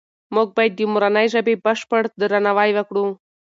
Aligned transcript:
موږ 0.35 0.47
باید 0.57 0.73
د 0.75 0.79
مورنۍ 0.93 1.27
ژبې 1.33 1.55
بشپړ 1.65 2.01
درناوی 2.19 2.71
وکړو. 2.73 3.05